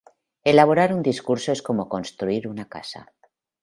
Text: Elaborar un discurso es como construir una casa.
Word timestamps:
Elaborar 0.43 0.93
un 0.95 1.03
discurso 1.03 1.51
es 1.51 1.61
como 1.61 1.87
construir 1.87 2.47
una 2.47 2.67
casa. 2.67 3.13